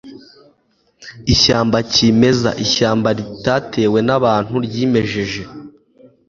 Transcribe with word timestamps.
ishyamba 1.33 1.77
kimeza 1.93 2.49
ishyamba 2.65 3.09
ritatewe 3.17 3.99
n'abantu, 4.07 4.53
ryimejeje 4.65 5.43